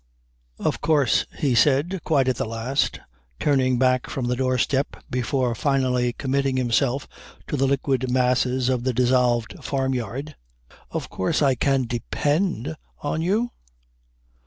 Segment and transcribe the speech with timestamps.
[0.57, 2.99] "Of course," he said quite at the last,
[3.39, 7.07] turning back from the doorstep before finally committing himself
[7.49, 10.35] to the liquid masses of the dissolved farmyard
[10.89, 13.51] "of course I can depend on you?"